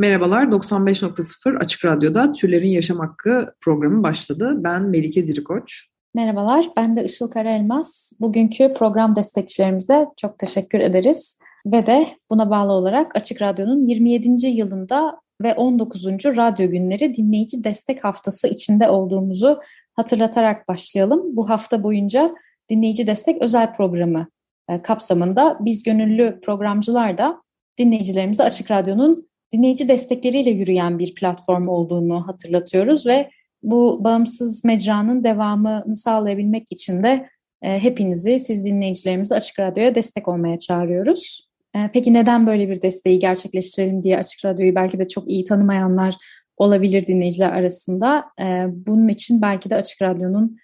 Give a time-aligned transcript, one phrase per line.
[0.00, 4.54] Merhabalar, 95.0 Açık Radyo'da Türlerin Yaşam Hakkı programı başladı.
[4.56, 5.88] Ben Melike Dirikoç.
[6.14, 8.12] Merhabalar, ben de Işıl Karaelmaz.
[8.20, 11.38] Bugünkü program destekçilerimize çok teşekkür ederiz.
[11.66, 14.46] Ve de buna bağlı olarak Açık Radyo'nun 27.
[14.46, 16.06] yılında ve 19.
[16.24, 19.60] Radyo Günleri Dinleyici Destek Haftası içinde olduğumuzu
[19.94, 21.36] hatırlatarak başlayalım.
[21.36, 22.34] Bu hafta boyunca
[22.70, 24.26] Dinleyici Destek Özel Programı
[24.68, 27.42] e, kapsamında biz gönüllü programcılar da
[27.78, 33.30] dinleyicilerimize Açık Radyo'nun dinleyici destekleriyle yürüyen bir platform olduğunu hatırlatıyoruz ve
[33.62, 37.28] bu bağımsız mecranın devamını sağlayabilmek için de
[37.62, 41.48] e, hepinizi, siz dinleyicilerimizi Açık Radyo'ya destek olmaya çağırıyoruz.
[41.76, 46.14] E, peki neden böyle bir desteği gerçekleştirelim diye Açık Radyo'yu belki de çok iyi tanımayanlar
[46.56, 48.24] olabilir dinleyiciler arasında.
[48.40, 50.56] E, bunun için belki de Açık Radyo'nun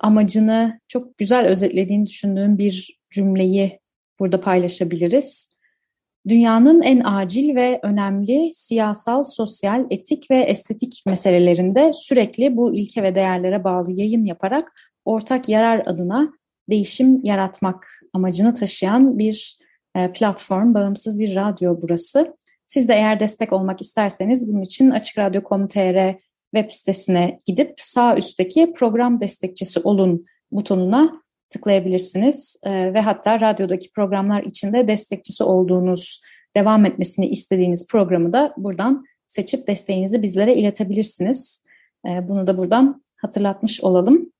[0.00, 3.80] amacını çok güzel özetlediğini düşündüğüm bir cümleyi
[4.20, 5.53] burada paylaşabiliriz
[6.28, 13.14] dünyanın en acil ve önemli siyasal, sosyal, etik ve estetik meselelerinde sürekli bu ilke ve
[13.14, 14.72] değerlere bağlı yayın yaparak
[15.04, 16.32] ortak yarar adına
[16.70, 19.58] değişim yaratmak amacını taşıyan bir
[19.96, 22.36] e, platform, bağımsız bir radyo burası.
[22.66, 26.14] Siz de eğer destek olmak isterseniz bunun için açıkradyo.com.tr
[26.54, 31.23] web sitesine gidip sağ üstteki program destekçisi olun butonuna
[31.54, 36.22] tıklayabilirsiniz e, ve hatta radyodaki programlar içinde destekçisi olduğunuz,
[36.56, 41.64] devam etmesini istediğiniz programı da buradan seçip desteğinizi bizlere iletebilirsiniz.
[42.08, 44.32] E, bunu da buradan hatırlatmış olalım.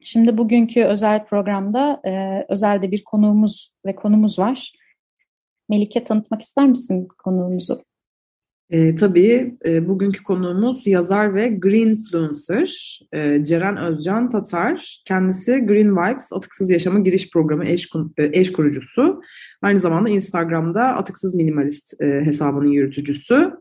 [0.00, 4.72] Şimdi bugünkü özel programda e, özelde bir konuğumuz ve konumuz var.
[5.68, 7.84] Melike tanıtmak ister misin konuğumuzu?
[8.70, 15.02] E, tabii e, bugünkü konuğumuz yazar ve Greenfluencer e, Ceren Özcan Tatar.
[15.04, 17.88] Kendisi Green Vibes Atıksız Yaşama Giriş Programı eş,
[18.18, 19.20] e, eş kurucusu.
[19.62, 23.52] Aynı zamanda Instagram'da Atıksız Minimalist e, hesabının yürütücüsü.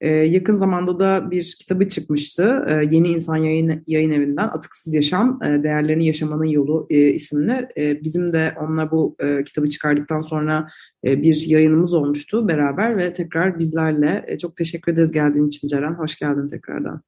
[0.00, 2.64] E, yakın zamanda da bir kitabı çıkmıştı.
[2.68, 7.68] E, Yeni İnsan Yayın, Yayın Evi'nden Atıksız Yaşam, e, Değerlerini Yaşamanın Yolu e, isimli.
[7.78, 10.68] E, bizim de onunla bu e, kitabı çıkardıktan sonra
[11.04, 14.24] e, bir yayınımız olmuştu beraber ve tekrar bizlerle.
[14.26, 15.94] E, çok teşekkür ederiz geldiğin için Ceren.
[15.94, 17.00] Hoş geldin tekrardan.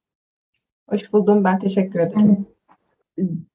[0.89, 1.43] Hoş buldum.
[1.43, 2.45] Ben teşekkür ederim.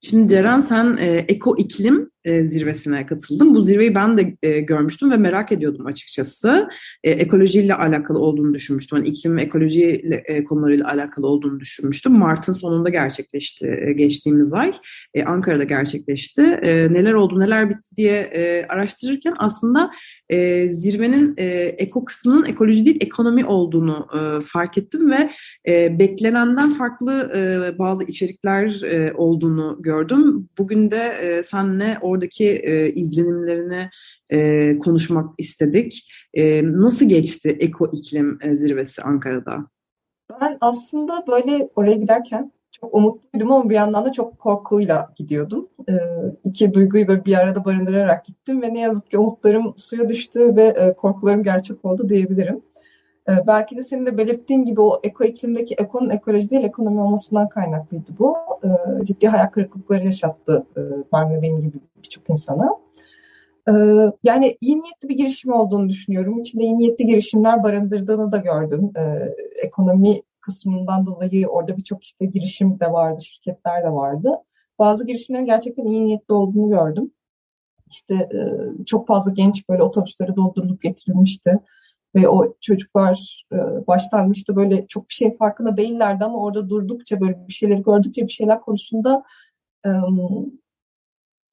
[0.05, 3.55] Şimdi Ceren sen e, Eko İklim e, zirvesine katıldın.
[3.55, 6.69] Bu zirveyi ben de e, görmüştüm ve merak ediyordum açıkçası.
[7.05, 8.99] E, ekolojiyle alakalı olduğunu düşünmüştüm.
[8.99, 9.85] Yani iklim ve ekoloji
[10.25, 12.13] e, konularıyla alakalı olduğunu düşünmüştüm.
[12.13, 14.73] Mart'ın sonunda gerçekleşti e, geçtiğimiz ay.
[15.15, 16.43] E, Ankara'da gerçekleşti.
[16.43, 19.91] E, neler oldu, neler bitti diye e, araştırırken aslında
[20.29, 21.47] e, zirvenin e,
[21.79, 25.31] eko kısmının ekoloji değil ekonomi olduğunu e, fark ettim ve
[25.69, 29.94] e, beklenenden farklı e, bazı içerikler e, olduğunu gördüm.
[30.59, 33.91] Bugün de e, senle oradaki e, izlenimlerini
[34.31, 36.13] e, konuşmak istedik.
[36.35, 39.67] E, nasıl geçti Eko İklim e, Zirvesi Ankara'da?
[40.41, 45.69] Ben aslında böyle oraya giderken çok umutluydum ama bir yandan da çok korkuyla gidiyordum.
[45.89, 45.93] E,
[46.45, 50.65] iki duyguyu böyle bir arada barındırarak gittim ve ne yazık ki umutlarım suya düştü ve
[50.65, 52.63] e, korkularım gerçek oldu diyebilirim.
[53.29, 57.49] E, belki de senin de belirttiğin gibi o eko iklimdeki ekonun ekoloji değil ekonomi olmasından
[57.49, 58.37] kaynaklıydı bu.
[58.65, 60.81] E, ciddi hayal kırıklıkları yaşattı e,
[61.13, 62.71] ben ve benim gibi birçok insana.
[63.69, 63.73] E,
[64.25, 66.41] yani iyi niyetli bir girişim olduğunu düşünüyorum.
[66.41, 68.93] İçinde iyi niyetli girişimler barındırdığını da gördüm.
[69.63, 74.31] Ekonomi kısmından dolayı orada birçok işte girişim de vardı, şirketler de vardı.
[74.79, 77.11] Bazı girişimlerin gerçekten iyi niyetli olduğunu gördüm.
[77.91, 78.39] İşte e,
[78.87, 81.61] çok fazla genç böyle otobüslere doldurulup getirilmişti
[82.15, 87.49] ve o çocuklar e, başlangıçta böyle çok bir şey farkında değillerdi ama orada durdukça böyle
[87.49, 89.25] bir şeyleri gördükçe bir şeyler konusunda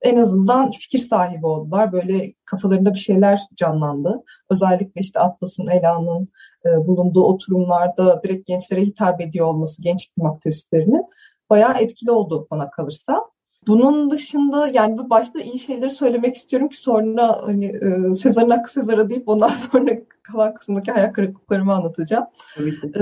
[0.01, 1.91] en azından fikir sahibi oldular.
[1.91, 4.23] Böyle kafalarında bir şeyler canlandı.
[4.49, 6.27] Özellikle işte Atlas'ın, Ela'nın
[6.65, 11.05] e, bulunduğu oturumlarda direkt gençlere hitap ediyor olması, genç iklim aktivistlerinin
[11.49, 13.30] bayağı etkili oldu bana kalırsa.
[13.67, 18.71] Bunun dışında yani bu başta iyi şeyleri söylemek istiyorum ki sonra hani e, Sezar'ın hakkı
[18.71, 19.91] Sezar'a deyip ondan sonra
[20.23, 22.25] kalan kısımdaki hayal kırıklıklarımı anlatacağım.
[22.95, 23.01] E,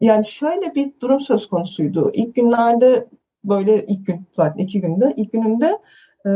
[0.00, 2.10] yani şöyle bir durum söz konusuydu.
[2.14, 3.06] İlk günlerde
[3.44, 5.78] böyle ilk gün zaten iki günde ilk gününde
[6.26, 6.30] e,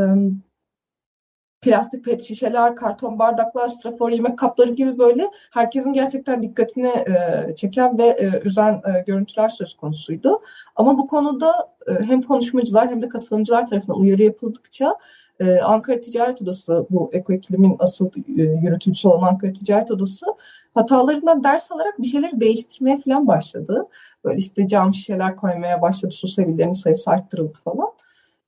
[1.65, 7.99] plastik pet şişeler, karton bardaklar, strafor yemek kapları gibi böyle herkesin gerçekten dikkatini e, çeken
[7.99, 10.41] ve e, üzen e, görüntüler söz konusuydu.
[10.77, 14.97] Ama bu konuda e, hem konuşmacılar hem de katılımcılar tarafından uyarı yapıldıkça
[15.41, 18.07] e, Ankara Ticaret Odası, bu ekoiklimin asıl
[18.39, 20.27] e, yürütücüsü olan Ankara Ticaret Odası
[20.75, 23.87] hatalarından ders alarak bir şeyleri değiştirmeye falan başladı.
[24.25, 27.89] Böyle işte cam şişeler koymaya başladı, su seviyelerinin sayısı arttırıldı falan.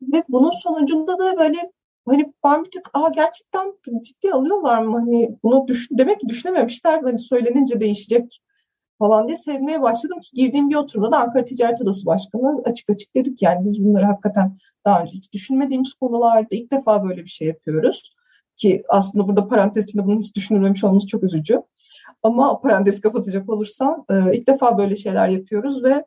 [0.03, 1.73] Ve bunun sonucunda da böyle
[2.07, 4.99] hani ben bir tık aa gerçekten ciddi alıyorlar mı?
[4.99, 7.03] Hani bunu düşün, demek ki düşünememişler.
[7.03, 8.41] Hani söylenince değişecek
[8.99, 13.43] falan diye sevmeye başladım ki girdiğim bir oturumda Ankara Ticaret Odası Başkanı açık açık dedik
[13.43, 18.15] yani biz bunları hakikaten daha önce hiç düşünmediğimiz konularda ilk defa böyle bir şey yapıyoruz.
[18.57, 21.63] Ki aslında burada parantez içinde bunun hiç düşünülmemiş olması çok üzücü.
[22.23, 26.05] Ama parantez kapatacak olursam ilk defa böyle şeyler yapıyoruz ve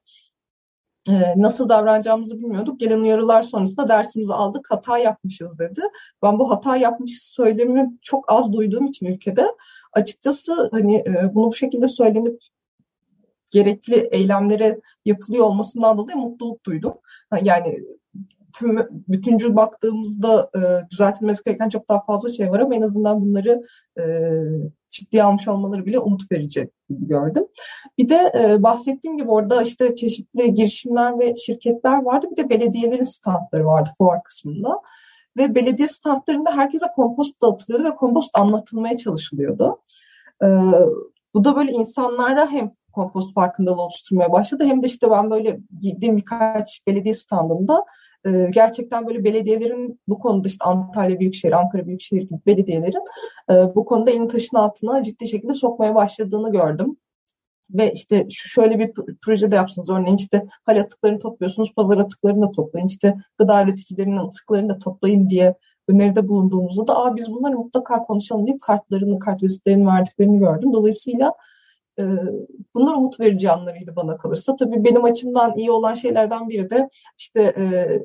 [1.35, 2.79] nasıl davranacağımızı bilmiyorduk.
[2.79, 5.81] Gelen uyarılar sonrasında dersimizi aldık, hata yapmışız dedi.
[6.23, 9.47] Ben bu hata yapmışız söylemini çok az duyduğum için ülkede
[9.93, 11.03] açıkçası hani
[11.33, 12.39] bunu bu şekilde söylenip
[13.51, 16.93] gerekli eylemlere yapılıyor olmasından dolayı mutluluk duydum.
[17.41, 17.83] Yani
[18.53, 23.61] tüm bütüncül baktığımızda e, düzeltilmesi gereken çok daha fazla şey var ama en azından bunları
[23.99, 24.03] e,
[24.89, 27.45] ciddiye almış olmaları bile umut verici gördüm.
[27.97, 32.27] Bir de e, bahsettiğim gibi orada işte çeşitli girişimler ve şirketler vardı.
[32.31, 34.81] Bir de belediyelerin standları vardı fuar kısmında.
[35.37, 39.79] Ve belediye standlarında herkese kompost dağıtılıyordu ve kompost anlatılmaya çalışılıyordu.
[40.43, 40.47] E,
[41.33, 44.63] bu da böyle insanlara hem kompost farkındalığı oluşturmaya başladı.
[44.65, 47.85] Hem de işte ben böyle gittiğim birkaç belediye standında
[48.25, 53.03] e, gerçekten böyle belediyelerin bu konuda işte Antalya Büyükşehir, Ankara Büyükşehir gibi belediyelerin
[53.51, 56.97] e, bu konuda elini taşın altına ciddi şekilde sokmaya başladığını gördüm.
[57.69, 58.91] Ve işte şu şöyle bir
[59.25, 59.89] proje de yapsınız.
[59.89, 62.87] Örneğin işte hal atıklarını topluyorsunuz, pazar atıklarını da toplayın.
[62.87, 65.55] İşte gıda üreticilerinin atıklarını da toplayın diye
[65.87, 70.73] öneride bulunduğumuzda da Aa, biz bunları mutlaka konuşalım deyip kartlarını, kart verdiklerini gördüm.
[70.73, 71.33] Dolayısıyla
[72.75, 74.55] bunlar umut verici anlarıydı bana kalırsa.
[74.55, 77.99] Tabii benim açımdan iyi olan şeylerden biri de işte e,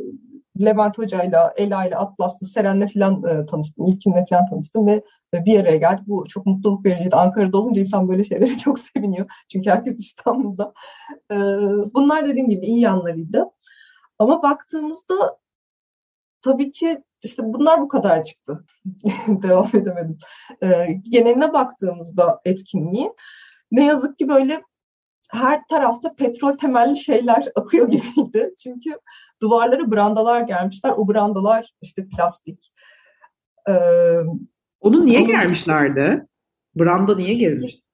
[0.62, 3.86] Levent Hoca'yla, Ela ile, Atlas'la, Seren'le falan e, tanıştım.
[3.86, 5.02] İlkin'le falan tanıştım ve
[5.34, 6.06] e, bir araya geldik.
[6.06, 7.16] Bu çok mutluluk vericiydi.
[7.16, 9.26] Ankara'da olunca insan böyle şeyleri çok seviniyor.
[9.52, 10.72] Çünkü herkes İstanbul'da.
[11.30, 11.36] E,
[11.94, 13.44] bunlar dediğim gibi iyi yanlarıydı.
[14.18, 15.38] Ama baktığımızda
[16.42, 18.64] tabii ki işte bunlar bu kadar çıktı.
[19.28, 20.18] Devam edemedim.
[20.62, 23.14] E, geneline baktığımızda etkinliğin
[23.72, 24.62] ne yazık ki böyle
[25.30, 28.54] her tarafta petrol temelli şeyler akıyor gibiydi.
[28.62, 28.90] Çünkü
[29.42, 30.90] duvarlara brandalar gelmişler.
[30.96, 32.72] O brandalar işte plastik.
[33.68, 33.72] Ee,
[34.80, 36.26] Onu niye germişlerdi?
[36.76, 37.84] Branda niye gerilmişti?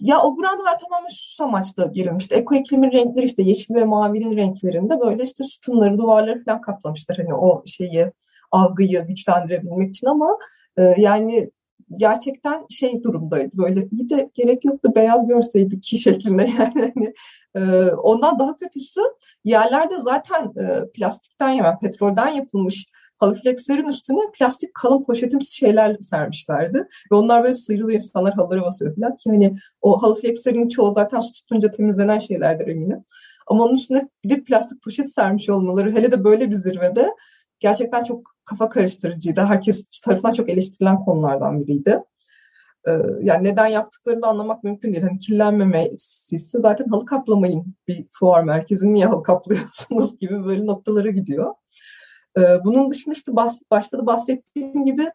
[0.00, 2.34] Ya o brandalar tamamen süs amaçla gerilmişti.
[2.34, 7.16] Eko iklimin renkleri işte yeşil ve mavinin renklerinde böyle işte sütunları, duvarları falan kaplamışlar.
[7.16, 8.12] Hani o şeyi,
[8.50, 10.38] algıyı güçlendirebilmek için ama
[10.76, 11.50] e, yani
[11.96, 17.14] gerçekten şey durumdaydı böyle iyi de gerek yoktu beyaz görseydik ki şeklinde yani hani,
[17.54, 19.00] e, ondan daha kötüsü
[19.44, 22.86] yerlerde zaten e, plastikten yani petrolden yapılmış
[23.20, 26.78] halıflekslerin üstüne plastik kalın poşetimsi şeyler sermişlerdi.
[27.12, 31.32] Ve onlar böyle sıyrılıyor insanlar halılara basıyor falan ki hani o halıflekslerin çoğu zaten su
[31.32, 33.04] tutunca temizlenen şeylerdir eminim.
[33.46, 37.14] Ama onun üstüne bir de plastik poşet sermiş olmaları hele de böyle bir zirvede
[37.60, 39.40] gerçekten çok kafa karıştırıcıydı.
[39.40, 42.02] Herkes tarafından çok eleştirilen konulardan biriydi.
[42.88, 42.92] Ee,
[43.22, 45.02] yani neden yaptıklarını anlamak mümkün değil.
[45.04, 51.54] Hani kirlenmemesi zaten halı kaplamayın bir fuar merkezini niye halı kaplıyorsunuz gibi böyle noktalara gidiyor.
[52.38, 53.32] Ee, bunun dışında işte
[53.70, 55.10] başta da bahsettiğim gibi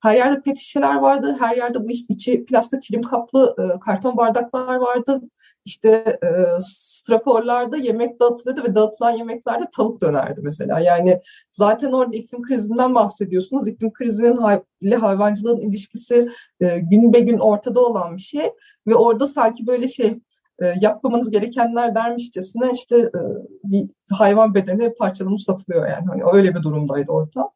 [0.00, 1.36] her yerde pet şişeler vardı.
[1.40, 5.20] Her yerde bu içi plastik film kaplı e, karton bardaklar vardı.
[5.64, 6.28] İşte e,
[6.60, 10.80] straforlarda yemek dağıtılıyordu ve dağıtılan yemeklerde tavuk dönerdi mesela.
[10.80, 13.68] Yani zaten orada iklim krizinden bahsediyorsunuz.
[13.68, 16.28] İklim krizinin hay ile hayvancılığın ilişkisi
[16.60, 18.52] e, gün be gün ortada olan bir şey.
[18.86, 20.18] Ve orada sanki böyle şey
[20.62, 23.20] e, yapmamanız gerekenler dermişçesine işte e,
[23.64, 26.06] bir hayvan bedeni parçalanıp satılıyor yani.
[26.06, 27.50] Hani öyle bir durumdaydı orta.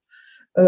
[0.59, 0.63] E,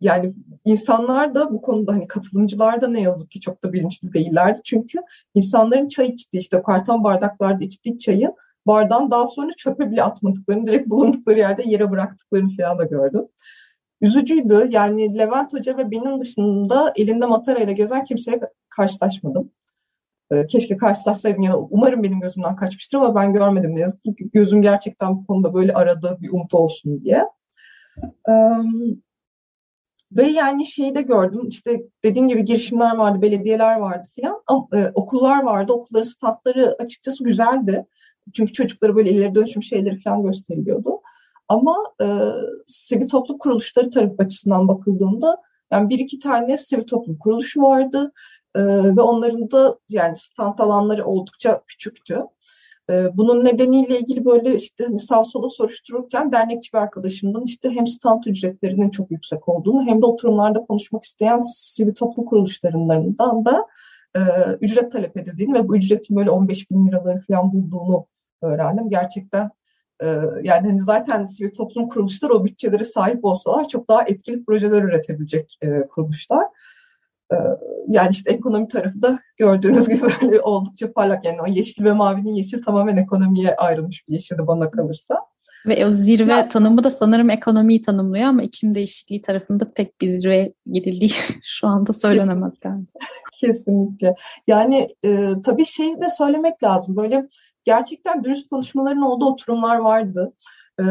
[0.00, 0.32] yani
[0.64, 4.60] insanlar da bu konuda hani katılımcılar da ne yazık ki çok da bilinçli değillerdi.
[4.64, 4.98] Çünkü
[5.34, 8.34] insanların çay içtiği işte karton bardaklarda içtiği çayın
[8.66, 13.28] bardağın daha sonra çöpe bile atmadıklarını, direkt bulundukları yerde yere bıraktıklarını falan da gördüm.
[14.00, 14.68] Üzücüydü.
[14.70, 19.52] Yani Levent Hoca ve benim dışında elinde matarayla gezen kimseye karşılaşmadım.
[20.32, 21.42] Ee, keşke karşılaşsaydım.
[21.42, 24.14] Yani umarım benim gözümden kaçmıştır ama ben görmedim ne yazık ki.
[24.32, 27.24] Gözüm gerçekten bu konuda böyle aradı bir umut olsun diye.
[30.12, 34.42] Ve yani şeyi de gördüm işte dediğim gibi girişimler vardı, belediyeler vardı filan.
[34.74, 35.72] E, okullar vardı.
[35.72, 37.86] Okulların statları açıkçası güzeldi.
[38.34, 41.00] Çünkü çocuklara böyle ileri dönüşüm şeyleri falan gösteriliyordu.
[41.48, 42.06] Ama e,
[42.66, 45.36] sivil toplum kuruluşları tarafı açısından bakıldığında
[45.72, 48.12] yani bir iki tane sivil toplum kuruluşu vardı
[48.54, 48.60] e,
[48.96, 52.22] ve onların da yani stand alanları oldukça küçüktü.
[52.90, 58.24] E, bunun nedeniyle ilgili böyle işte sağ sola soruştururken dernekçi bir arkadaşımdan işte hem stand
[58.26, 63.66] ücretlerinin çok yüksek olduğunu hem de oturumlarda konuşmak isteyen sivil toplum kuruluşlarından da
[64.16, 64.20] e,
[64.60, 68.06] ücret talep edildiğini ve bu ücretin böyle 15 bin liraları falan bulduğunu
[68.42, 68.90] öğrendim.
[68.90, 69.50] Gerçekten
[70.02, 70.06] e,
[70.42, 75.58] yani hani zaten sivil toplum kuruluşları o bütçelere sahip olsalar çok daha etkili projeler üretebilecek
[75.62, 76.46] e, kuruluşlar.
[77.32, 77.36] E,
[77.88, 81.24] yani işte ekonomi tarafı da gördüğünüz gibi böyle oldukça parlak.
[81.24, 85.16] Yani o yeşil ve mavinin yeşil tamamen ekonomiye ayrılmış bir yeşildi bana kalırsa.
[85.66, 90.06] Ve o zirve yani, tanımı da sanırım ekonomiyi tanımlıyor ama iklim değişikliği tarafında pek bir
[90.06, 91.10] zirve gidildiği
[91.42, 92.90] şu anda söylenemez galiba.
[93.40, 94.14] Kesinlikle.
[94.46, 96.96] Yani e, tabii şey de söylemek lazım.
[96.96, 97.28] Böyle
[97.64, 100.32] gerçekten dürüst konuşmaların olduğu oturumlar vardı.
[100.80, 100.84] E,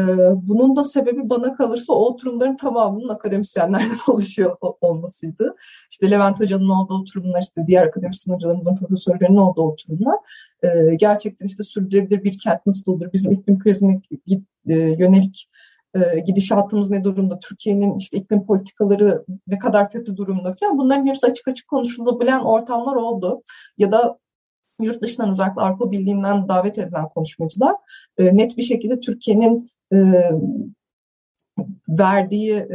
[0.48, 5.54] bunun da sebebi bana kalırsa o oturumların tamamının akademisyenlerden oluşuyor olmasıydı.
[5.90, 10.16] İşte Levent Hoca'nın olduğu oturumlar, işte diğer akademisyen hocalarımızın, profesörlerinin olduğu oturumlar.
[10.62, 14.00] E, gerçekten işte sürdürülebilir bir kent nasıl olur, bizim iklim krizine
[14.68, 15.48] e, yönelik
[15.94, 21.26] e, gidişatımız ne durumda, Türkiye'nin işte iklim politikaları ne kadar kötü durumda falan bunların hepsi
[21.26, 23.42] açık açık konuşulabilen ortamlar oldu.
[23.78, 24.18] Ya da
[24.80, 27.76] yurt dışından özellikle Avrupa Birliği'nden davet edilen konuşmacılar
[28.18, 29.98] e, net bir şekilde Türkiye'nin e,
[31.88, 32.68] verdiği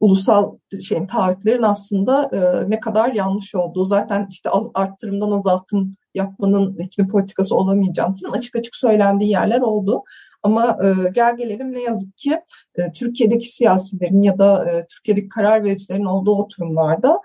[0.00, 0.56] ulusal
[0.88, 2.30] şeyin taahhütlerin aslında
[2.68, 8.76] ne kadar yanlış olduğu zaten işte arttırımdan azaltım yapmanın iklim politikası olamayacağını falan açık açık
[8.76, 10.02] söylendiği yerler oldu.
[10.42, 12.40] Ama e, gel gelelim ne yazık ki
[12.74, 17.20] e, Türkiye'deki siyasilerin ya da e, Türkiye'deki karar vericilerin olduğu oturumlarda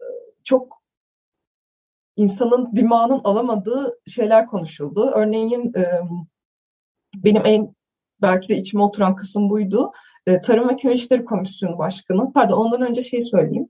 [0.00, 0.06] e,
[0.44, 0.82] çok
[2.16, 5.10] insanın dimağının alamadığı şeyler konuşuldu.
[5.14, 6.00] Örneğin e,
[7.16, 7.74] benim en
[8.22, 9.92] belki de içime oturan kısım buydu.
[10.26, 13.68] E, Tarım ve Köy İşleri Komisyonu Başkanı, pardon ondan önce şey söyleyeyim.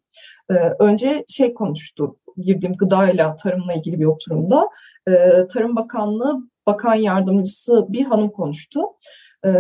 [0.51, 4.69] E, önce şey konuştu, girdiğim gıdayla, tarımla ilgili bir oturumda.
[5.09, 5.13] E,
[5.47, 8.81] Tarım Bakanlığı Bakan Yardımcısı bir hanım konuştu.
[9.45, 9.51] E,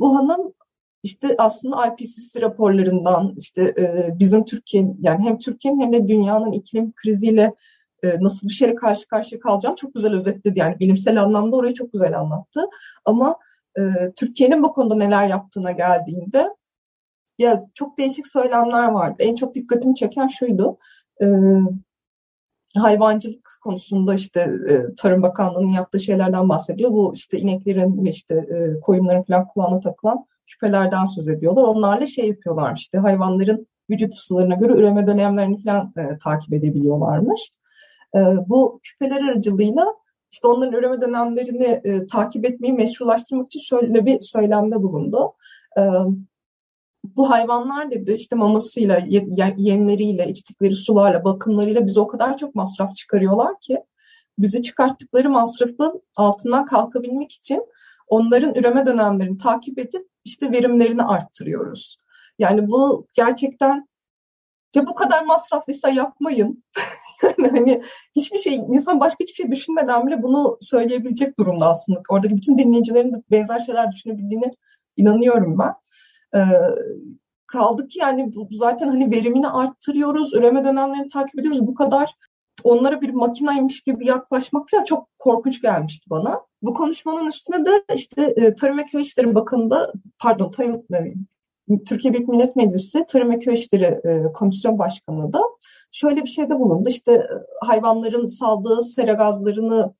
[0.00, 0.54] bu hanım
[1.02, 6.92] işte aslında IPCC raporlarından işte e, bizim Türkiye yani hem Türkiye'nin hem de dünyanın iklim
[6.92, 7.54] kriziyle
[8.02, 10.58] e, nasıl bir şeyle karşı karşıya kalacağını çok güzel özetledi.
[10.58, 12.60] Yani bilimsel anlamda orayı çok güzel anlattı.
[13.04, 13.36] Ama
[13.78, 13.82] e,
[14.16, 16.48] Türkiye'nin bu konuda neler yaptığına geldiğinde
[17.38, 19.16] ya çok değişik söylemler vardı.
[19.18, 20.76] En çok dikkatimi çeken şuydu.
[22.80, 24.40] Hayvancılık konusunda işte
[24.70, 26.90] e, Tarım Bakanlığı'nın yaptığı şeylerden bahsediyor.
[26.90, 31.62] Bu işte ineklerin ve işte e, koyunların falan kulağına takılan küpelerden söz ediyorlar.
[31.62, 37.50] Onlarla şey yapıyorlarmış işte hayvanların vücut ısılarına göre üreme dönemlerini falan e, takip edebiliyorlarmış.
[38.14, 39.86] E, bu küpeler aracılığıyla
[40.32, 45.32] işte onların üreme dönemlerini e, takip etmeyi meşrulaştırmak için şöyle bir söylemde bulundu.
[45.78, 45.82] E,
[47.04, 48.98] bu hayvanlar dedi işte mamasıyla,
[49.56, 53.78] yemleriyle, içtikleri sularla, bakımlarıyla bize o kadar çok masraf çıkarıyorlar ki
[54.38, 57.66] bize çıkarttıkları masrafın altından kalkabilmek için
[58.08, 61.98] onların üreme dönemlerini takip edip işte verimlerini arttırıyoruz.
[62.38, 63.88] Yani bu gerçekten
[64.74, 66.64] ya bu kadar masraflıysa yapmayın.
[67.36, 67.82] hani
[68.16, 72.02] hiçbir şey insan başka hiçbir şey düşünmeden bile bunu söyleyebilecek durumda aslında.
[72.08, 74.50] Oradaki bütün dinleyicilerin benzer şeyler düşünebildiğine
[74.96, 75.72] inanıyorum ben.
[76.34, 76.40] Ee,
[77.46, 81.66] kaldı ki yani zaten hani verimini arttırıyoruz, üreme dönemlerini takip ediyoruz.
[81.66, 82.14] Bu kadar
[82.64, 86.40] onlara bir makinaymış gibi yaklaşmak falan çok korkunç gelmişti bana.
[86.62, 91.14] Bu konuşmanın üstüne de işte e, Tarım ve Köy İşleri Bakanı'nda pardon Tarım, e,
[91.84, 95.40] Türkiye Büyük Millet Meclisi Tarım ve Köy İşleri e, Komisyon Başkanı da
[95.92, 96.88] şöyle bir şeyde bulundu.
[96.88, 97.26] İşte
[97.60, 99.94] hayvanların saldığı sera gazlarını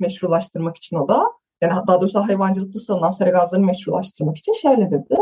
[0.00, 1.24] meşrulaştırmak için o da
[1.62, 5.16] yani daha doğrusu hayvancılıkta salınan sera gazlarını meşrulaştırmak için şöyle dedi.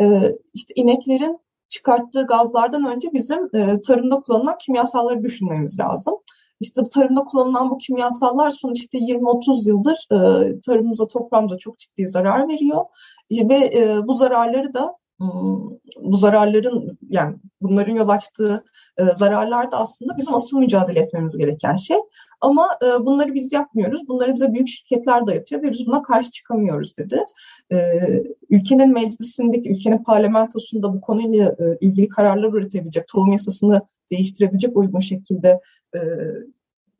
[0.00, 6.14] E, işte ineklerin çıkarttığı gazlardan önce bizim e, tarımda kullanılan kimyasalları düşünmemiz lazım.
[6.60, 12.48] İşte tarımda kullanılan bu kimyasallar son işte 20-30 yıldır e, tarımımıza, toprağımıza çok ciddi zarar
[12.48, 12.84] veriyor.
[13.32, 18.64] Ve e, bu zararları da bu zararların yani bunların yol açtığı
[18.96, 21.96] e, zararlar da aslında bizim asıl mücadele etmemiz gereken şey.
[22.40, 24.08] Ama e, bunları biz yapmıyoruz.
[24.08, 27.24] Bunları bize büyük şirketler dayatıyor ve biz buna karşı çıkamıyoruz dedi.
[27.72, 27.98] E,
[28.50, 35.60] ülkenin meclisindeki, ülkenin parlamentosunda bu konuyla e, ilgili kararlar üretebilecek, tohum yasasını değiştirebilecek uygun şekilde
[35.94, 36.00] e,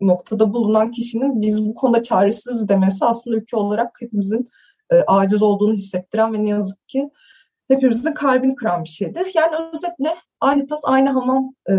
[0.01, 4.49] noktada bulunan kişinin biz bu konuda çaresiz demesi aslında ülke olarak hepimizin
[4.91, 7.11] e, aciz olduğunu hissettiren ve ne yazık ki
[7.69, 9.23] hepimizin kalbini kıran bir şeydi.
[9.35, 11.73] Yani özetle aynı tas aynı hamam e,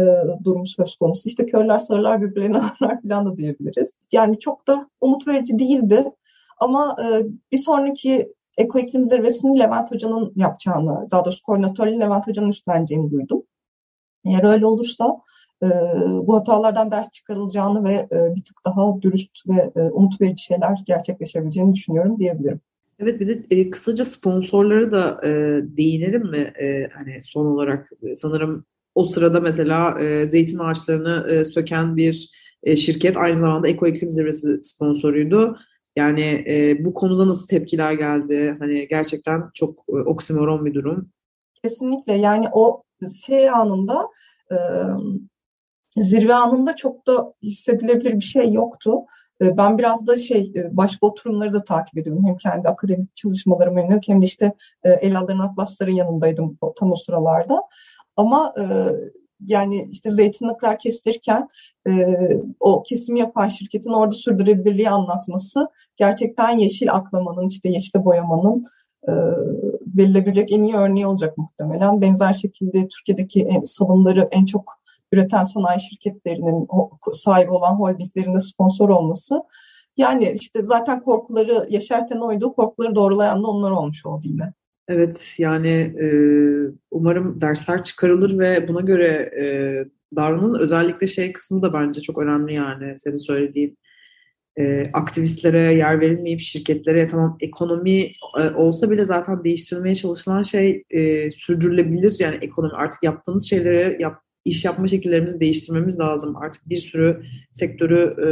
[0.43, 1.29] durumu söz konusu.
[1.29, 3.93] İşte körler sarılar birbirlerine ağırlar falan da diyebiliriz.
[4.11, 6.11] Yani çok da umut verici değildi.
[6.59, 12.49] Ama e, bir sonraki Eko İklim Zirvesi'ni Levent Hoca'nın yapacağını, daha doğrusu koordinatörlüğü Levent Hoca'nın
[12.49, 13.43] üstleneceğini duydum.
[14.25, 15.17] Eğer öyle olursa
[15.63, 15.67] e,
[16.27, 20.79] bu hatalardan ders çıkarılacağını ve e, bir tık daha dürüst ve e, umut verici şeyler
[20.85, 22.61] gerçekleşebileceğini düşünüyorum diyebilirim.
[22.99, 25.29] Evet bir de e, kısaca sponsorları da e,
[25.77, 26.51] değinelim mi?
[26.61, 32.29] E, hani son olarak sanırım o sırada mesela e, zeytin ağaçlarını e, söken bir
[32.63, 35.57] e, şirket aynı zamanda Eko İklim Zirvesi sponsoruydu.
[35.95, 38.55] Yani e, bu konuda nasıl tepkiler geldi?
[38.59, 41.09] Hani gerçekten çok e, oksimoron bir durum.
[41.63, 42.83] Kesinlikle yani o
[43.25, 44.07] şey anında
[44.51, 44.57] e,
[45.97, 48.91] zirve anında çok da hissedilebilir bir şey yoktu.
[49.41, 52.25] E, ben biraz da şey e, başka oturumları da takip ediyorum.
[52.27, 57.61] Hem kendi akademik çalışmalarıma yönelik hem de işte e, Elalların Atlasları yanındaydım tam o sıralarda.
[58.17, 58.53] Ama
[59.45, 61.47] yani işte zeytinlikler kestirirken
[62.59, 68.65] o kesim yapan şirketin orada sürdürülebilirliği anlatması gerçekten yeşil aklamanın işte yeşile boyamanın
[69.97, 72.01] verilebilecek en iyi örneği olacak muhtemelen.
[72.01, 74.79] Benzer şekilde Türkiye'deki en, salımları en çok
[75.11, 76.67] üreten sanayi şirketlerinin
[77.13, 79.41] sahibi olan holdinglerinde sponsor olması.
[79.97, 84.53] Yani işte zaten korkuları yaşarken oydu, korkuları doğrulayan da onlar olmuş oldu yine.
[84.87, 85.69] Evet yani
[86.01, 86.07] e,
[86.91, 89.05] umarım dersler çıkarılır ve buna göre
[89.41, 89.45] e,
[90.15, 90.59] davranın.
[90.59, 93.77] Özellikle şey kısmı da bence çok önemli yani senin söylediğin
[94.57, 98.01] e, aktivistlere yer verilmeyip şirketlere tamam ekonomi
[98.39, 104.21] e, olsa bile zaten değiştirilmeye çalışılan şey e, sürdürülebilir yani ekonomi artık yaptığımız şeyleri yap,
[104.45, 106.35] iş yapma şekillerimizi değiştirmemiz lazım.
[106.35, 108.29] Artık bir sürü sektörü e,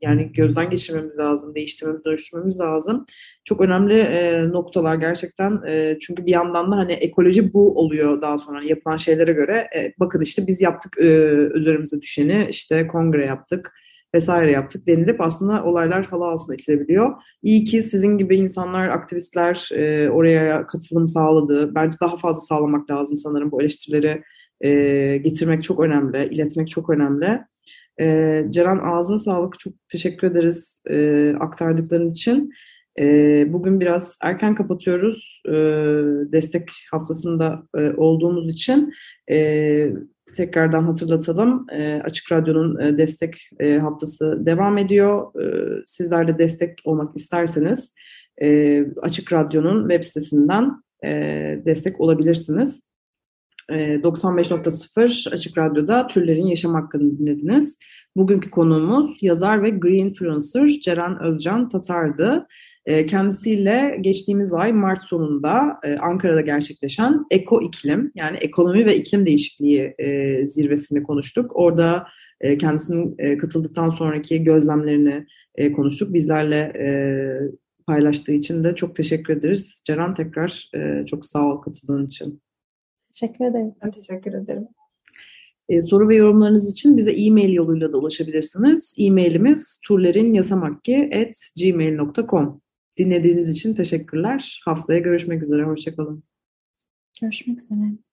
[0.00, 3.06] yani gözden geçirmemiz lazım, değiştirmemiz, dönüştürmemiz lazım.
[3.44, 5.60] Çok önemli e, noktalar gerçekten.
[5.66, 9.68] E, çünkü bir yandan da hani ekoloji bu oluyor daha sonra yapılan şeylere göre.
[9.76, 11.04] E, bakın işte biz yaptık e,
[11.54, 13.72] üzerimize düşeni, işte kongre yaptık
[14.14, 17.12] vesaire yaptık denilip aslında olaylar halı altına itilebiliyor.
[17.42, 21.74] İyi ki sizin gibi insanlar, aktivistler e, oraya katılım sağladı.
[21.74, 24.22] Bence daha fazla sağlamak lazım sanırım bu eleştirileri
[24.60, 24.70] e,
[25.16, 27.40] getirmek çok önemli, iletmek çok önemli.
[28.00, 32.52] E, Ceren ağzına sağlık, çok teşekkür ederiz e, aktardıkların için.
[33.00, 35.52] E, bugün biraz erken kapatıyoruz e,
[36.32, 38.92] destek haftasında e, olduğumuz için.
[39.30, 39.92] E,
[40.36, 41.66] tekrardan hatırlatalım.
[41.72, 45.42] E, Açık Radyo'nun e, destek e, haftası devam ediyor.
[45.42, 47.94] E, sizler de destek olmak isterseniz
[48.42, 51.10] e, Açık Radyo'nun web sitesinden e,
[51.66, 52.82] destek olabilirsiniz.
[53.70, 57.78] 95.0 Açık Radyo'da Türlerin Yaşam Hakkını dinlediniz.
[58.16, 62.46] Bugünkü konuğumuz yazar ve green influencer Ceren Özcan Tatar'dı.
[63.08, 69.94] Kendisiyle geçtiğimiz ay Mart sonunda Ankara'da gerçekleşen Eko İklim yani ekonomi ve iklim değişikliği
[70.44, 71.50] zirvesini konuştuk.
[71.54, 72.06] Orada
[72.58, 75.26] kendisinin katıldıktan sonraki gözlemlerini
[75.76, 76.14] konuştuk.
[76.14, 76.72] Bizlerle
[77.86, 79.82] paylaştığı için de çok teşekkür ederiz.
[79.86, 80.70] Ceren tekrar
[81.06, 82.42] çok sağ ol katıldığın için.
[83.20, 83.72] Teşekkür ederiz.
[83.84, 84.68] Ben teşekkür ederim.
[85.68, 88.94] Ee, soru ve yorumlarınız için bize e-mail yoluyla da ulaşabilirsiniz.
[88.98, 92.60] E-mailimiz turlerinyasamakki.gmail.com
[92.98, 94.60] Dinlediğiniz için teşekkürler.
[94.64, 95.62] Haftaya görüşmek üzere.
[95.62, 96.22] Hoşçakalın.
[97.20, 98.05] Görüşmek üzere.